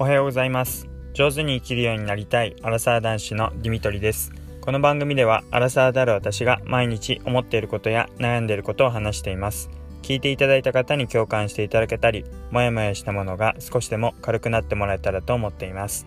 [0.00, 0.88] おはようございます。
[1.12, 4.32] 上手に生きるようになりたいアラサー男子のディミトリです。
[4.62, 9.68] この番組ではアラサーである私が毎日思っていることや悩んでいることを話しています。
[10.00, 16.06] 聞いていただいた方に共感していただけたりもやもやしたものが少しでも軽くなってもらえたらと思っています、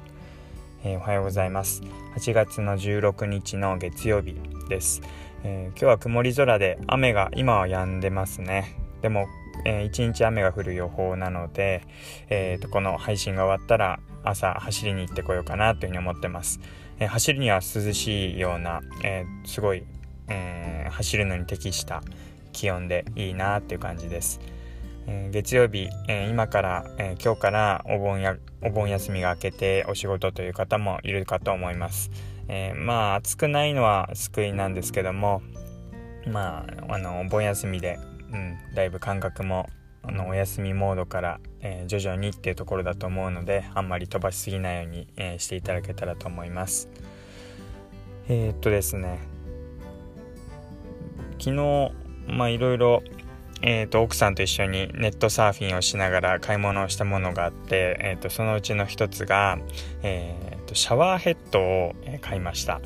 [0.83, 1.83] えー、おはようございます。
[2.17, 4.35] 8月の16日の月曜日
[4.69, 5.03] です、
[5.43, 8.75] えー、今日は曇り空で雨が今は止んでますね。
[9.03, 9.27] でも
[9.65, 11.83] えー、1日雨が降る予報なので、
[12.29, 16.59] えーと、この配信が終わったら朝走りに行ってこようかなというふうに思ってます、
[16.99, 19.83] えー、走るには涼しいような、えー、すごい、
[20.29, 22.01] え、走るのに適した
[22.51, 24.39] 気温でいいなっていう感じです、
[25.07, 32.11] え月曜日、え今から、え今日からお盆やお盆休みが明けてお仕事という方もいるかと思います、
[32.47, 35.41] えまあ暑くないのは救いなんですけども
[36.27, 37.99] まああのお盆休みで
[38.33, 39.69] うん、だいぶ感覚も
[40.01, 46.89] あのお休みモードから、えー、徐々にっていうところだと思うのであんまり飛ばしすぎないように、えー、していただけたらと思います。
[48.27, 49.19] えー、っとですね。
[51.39, 51.91] 昨日
[52.27, 53.03] まあいろいろ
[53.65, 59.57] えーと、奥さんと一緒にネットサーフィンをしながら買い物をしたものがあって、えーと、そのうちの一つが、
[60.01, 62.81] えーと、シャワーヘッドを買いました、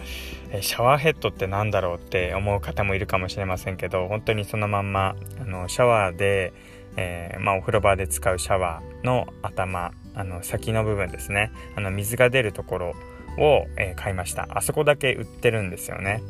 [0.52, 6.54] えー、シャワーヘッドって何だろうって思う方もいるかもしれませんけど本当にそのまんまあのシャワーで、
[6.96, 11.52] えー、まあ、お風呂場で使うシャワーの頭あの先の部分ですね。
[11.76, 12.96] あの水が出るところ
[13.38, 14.48] を、え買いました。
[14.50, 16.24] あそこだけ売ってるんですよね。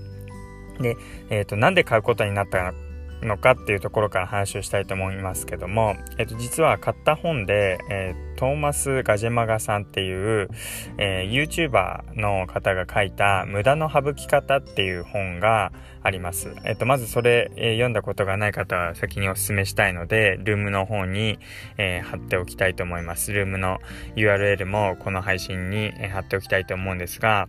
[0.81, 0.97] で、
[1.29, 2.73] えーと、なんで買うことになった
[3.21, 10.49] のかっていうところから話をしたいと思いますけども、えっと、実は買った本で、えー、トーマス・ガジェマガさんっていう、
[10.97, 15.71] えー、YouTuber の方が書いた無駄の省き方っていう本が
[16.03, 16.55] あります。
[16.63, 21.39] えっと、まずそれ、えー、読んだことがない方は先にお勧めしたいので、ルームの方に、
[21.77, 23.33] えー、貼っておきたいと思います。
[23.33, 23.79] ルームの
[24.15, 27.47] URL もこの配信に、えー、貼っておきたいと思うんですが、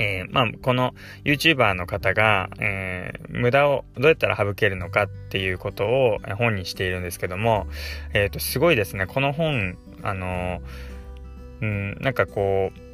[0.00, 0.94] えー、まあ、この
[1.24, 7.66] YouTuber の方が、えー、無駄をどうやったら省けるのかっていうことを本にしているんですけども、
[8.14, 9.06] えっ、ー、と、すごいですね。
[9.06, 10.60] この本、あの
[11.60, 12.90] うん、なんかこう、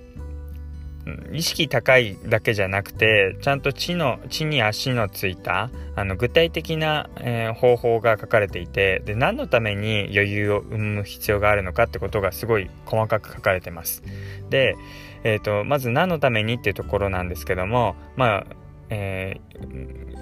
[1.33, 14.03] 意識高いだけじゃなくてちゃんと地の地に足のついたあの具体的な、えー、方法が書かれていてで何のために余裕を生む必要があるのかってことがすごい細かく書かれてます。
[14.51, 14.75] で、
[15.25, 18.47] えーと、まず何のためにっていうところなんですけどもまあ、
[18.91, 19.41] え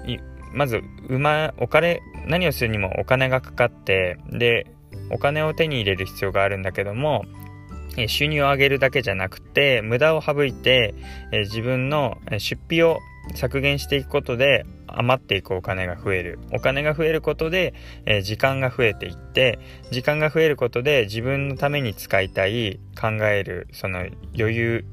[0.05, 0.19] ー、
[0.53, 4.67] まず馬お金何をするにもお金がかかってで
[5.11, 7.25] お金を手に入れる必要があるんだけども
[8.07, 10.95] 収入を上げるだけじゃなくて無駄を省いて
[11.31, 12.99] 自分の出費を
[13.33, 16.39] 削減していくことで余っていくお金が増える。
[16.53, 17.73] お金が増えることで、
[18.05, 19.59] え時間が増えていって
[19.91, 24.05] 時間が増えることで自分のために使いたい考えるその
[24.37, 24.85] 余裕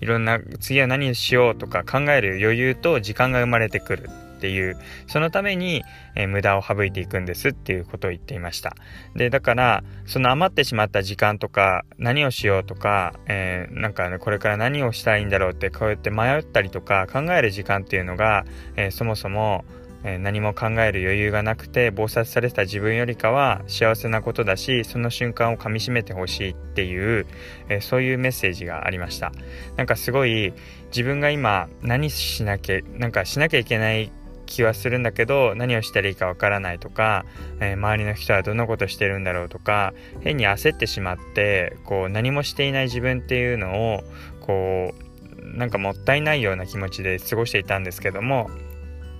[0.00, 4.10] いろんな次は何しようとか考える余裕と時間が生まれてくる。
[4.42, 4.76] っていう
[5.06, 5.84] そのために、
[6.16, 8.74] えー、無駄を省いていくんですっていうことを言っていました。
[9.14, 18.44] でだからその余ってしまった時間とか何をしようとか、えー、なんかねこれから何をしたらいいんだろうってこうやって迷ったりとか考える時間っていうのが、
[18.74, 19.64] えー、そもそも
[20.04, 27.26] え何も考える余裕がなくて暴殺された自分よりかは幸せなことだしその瞬間をかみしめてほしいっていう、
[27.68, 29.32] えそういうメッセージがありました。
[29.76, 30.52] なんかすごい
[30.88, 34.10] 自分が今何しなきゃなんかしなきゃいけない
[34.52, 37.24] 気はするんだけど何をしたらいいかわからないとか、
[37.60, 44.04] えー、周りの人はどんなことしてるんだろうとか変に焦ってしまってこう何もしていない自分っていうのを
[44.40, 48.50] こうなんかもったいないような気持ちで過ごしていたんですけども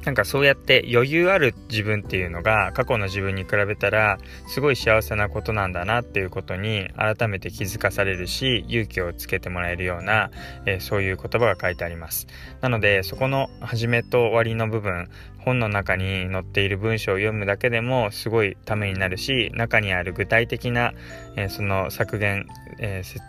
[0.05, 4.19] なんかそうやって余裕ある自分っていうのが過去の自分に比べたら
[4.49, 10.31] すごい幸せなことなんだなっていうことに改めて気づかされるし勇気をつけてもらえるような、
[10.67, 12.27] えー、そういう言葉が書いてあります。
[12.61, 15.09] なのでそこの始めと終わりの部分
[15.39, 20.93] 本の中に載っている文章を読むだけでもすごいためになるし中にある具体的な、
[21.37, 22.47] えー、その削減、
[22.79, 23.21] えー、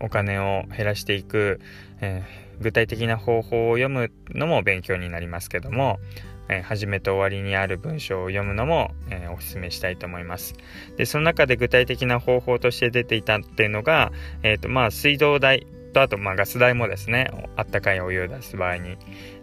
[0.00, 1.60] お金を減らしていく、
[2.00, 5.98] えー、具体的な方法を読むのも勉強になりますけども、
[6.48, 10.54] えー、始めと終わりにある文章を読むのも、えー、お勧めしたいと思います。
[10.96, 14.10] で、その中で具体的な方法として出ていたっていうのが、
[14.42, 18.96] えっ、ー、と、まあ、水道代と、あと、まあ、ガス代もですね、あったかいお湯を出す場合に、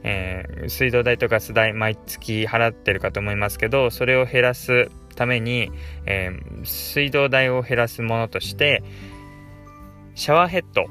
[0.03, 5.71] えー、水道代とガス代毎月払ってるかと思いますけど、それを減らすために、
[6.05, 8.83] えー、水道代を減らすものとして、
[10.17, 10.87] シャワーヘッド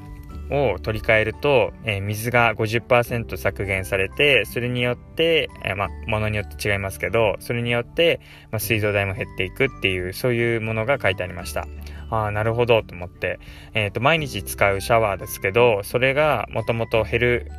[0.55, 8.21] を取り替えると、えー、水が50%削減されて、それによって、えー、ま、ものによって違いますけど、それによって、
[8.51, 11.67] ま、水道代も減っていくっていう、そういうものが書いてありました。
[12.09, 13.39] ああ、なるほどと思って、
[13.73, 17.51] え、ー、と、毎日使うシャワーですけど、それがもともと減る、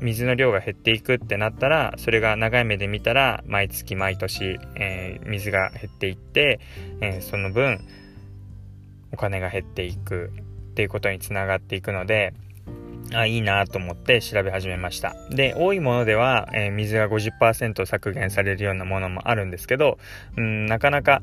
[0.00, 6.58] 水の量が減っていくってなったら、それが長い目で見たら、毎月毎年、えー、水が減っていって、
[7.02, 7.80] えー、その分、
[9.12, 10.32] お金が減っていく
[10.72, 12.34] っていうことにつながっていくので、
[13.14, 15.14] あいいなと思って調べ始めました。
[15.30, 19.98] で、多いものでは、えー、水が50%削減されるようなものもあるんですけど、
[20.36, 21.22] うん、なかなか、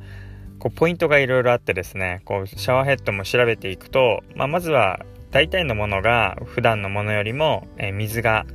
[0.59, 8.45] こう、ポイントがいろいろあってですね、こう、シャワーヘッドも調べていくと、まあ、まずは、大体のものが普段のものよりも、えー、水が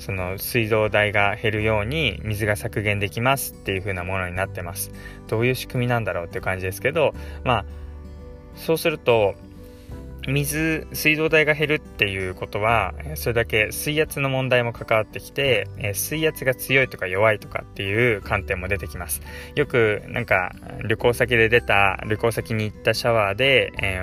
[0.00, 4.92] その水道代が減るように水が削減できますっていう風なものになってます。
[5.28, 7.14] どういう仕組みなんだろうっていう感じですけど、
[7.44, 7.64] まあ、
[8.56, 9.34] そうすると、
[10.30, 19.22] 水、水道代が減るっていうことは、それだけ水圧の問題も関わってきて、水圧が強いとか弱いとかっていう観点も出てきます。
[19.54, 20.52] よく、なんか、
[20.88, 23.98] 旅行先で出た、旅行先に行ったシャワーで、え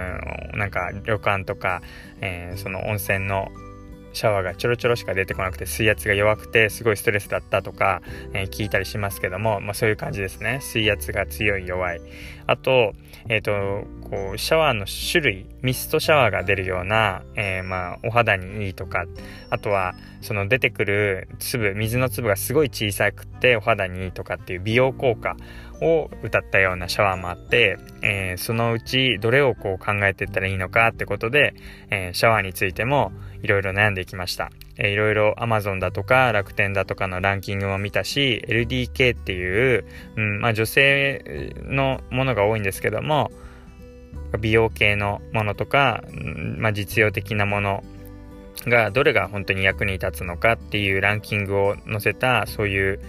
[0.54, 1.82] ー、なんか、旅館とか、
[2.22, 3.52] えー、その温泉の
[4.18, 8.02] シャワーがちょろちょろしか出てこなくて水圧が弱くてすごいストレスだったとか、
[8.34, 12.02] えー、聞いたりしますけども、まあ、そういう感じですね水圧が強い弱い
[12.48, 12.94] あと,、
[13.30, 19.06] えーと、こうシャワーの種類ミストシャワーが出るような、えー、まあ、お肌にいいとか
[19.50, 25.36] あとはその出てくる粒水の粒がすごい小さくてお肌にいいとかっていう美容効果
[25.82, 31.54] を歌ったようなシャワーもあって、えー、そのうちどれをこう考えていったらいいのかってことで、
[31.90, 33.12] えー、シャワーについても
[33.44, 34.50] いろいろ悩んでいきました。
[34.78, 39.86] えー、いろいろ Amazon だとか楽天だとかのランキングも見たし、LDK っていう、
[40.16, 43.32] うんまあ、女性のものが多いんですけども、
[44.40, 46.04] 美容系のものとか、
[46.58, 47.84] まあ、実用的なもの
[48.66, 53.00] がどれが本当に役に立つのかっていうランキングを載せたそういう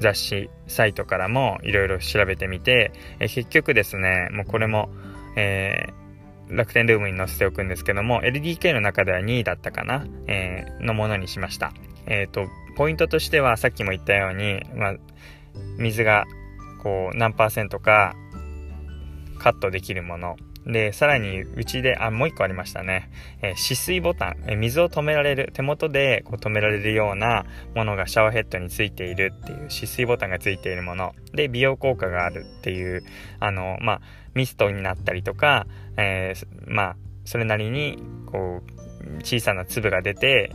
[0.00, 4.90] 雑誌サイトからもいろいろ調べてみて、え結局ですねもうこれも、
[5.36, 6.01] えー、
[6.48, 11.72] 楽天ルームに載せておくんですけども LDK の中では2位だったかな、えー、のものにしました
[12.06, 12.46] えっ、ー、と
[12.76, 14.94] ポイントとしてはさっきも言ったように、まあ、
[15.78, 16.24] 水が
[16.82, 18.14] こう何パーセントか
[19.38, 20.36] カットできるもの
[20.66, 23.10] で、さらにうちで、あ、もう一個ありましたね。
[23.42, 31.14] えー、止水ボタン、えー、水を止められる、手元でこう止められるようなものがシャワーヘッドについているっていう、止水ボタンがついているもの。
[31.32, 33.02] で、美容効果があるっていう、
[33.40, 34.00] あの、まあ、
[34.34, 40.52] ミストになったりとか、えー、まあ、それなりに、こう、小さな粒が出て、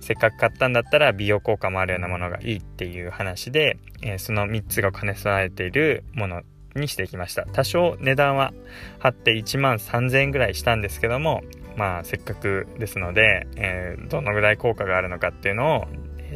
[0.00, 6.42] せっかく買ったんだったら美容効果もあるようなものがいいっていう話で、えー、その3つが兼ね備えているもの
[6.74, 8.52] にしてきました多少値段は
[8.98, 11.42] 張って1万3000円ぐらいしたんですけども
[11.76, 15.86] まあせっかくですので、えー、どのぐらい効果があるのかっていうのを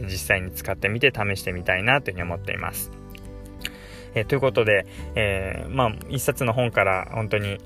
[0.02, 2.92] 実際に使ってみて試してみたいなというふうに思っています。
[4.16, 7.58] え、ということで、えー、まあ一冊の本から本当に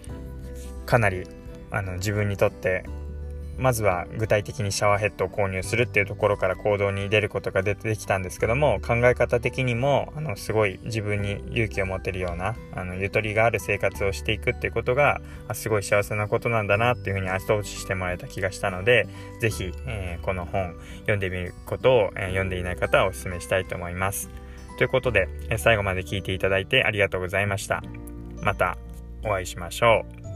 [0.84, 1.26] かなり
[1.70, 2.84] あの自分にとって
[3.60, 15.20] まずは具体的にシャワーヘッドを購入するっていうところから行動に出ることが出てきたんですけども考え方的にもあのすごい自分に勇気を持てるようなあのゆとりがある生活をしていくっていうことが
[15.52, 19.06] すごい幸せなことなんだなっていうふうに後押ししてもらえた気がしたので
[19.40, 24.30] 是非、えー、この本読んでみることを、えー、読んでいない方はお勧めしたいと思います。
[24.80, 27.82] ということで、え最後まで聞いていただいてありがとうございました。
[28.40, 28.78] また
[29.22, 30.29] お会いしましょう。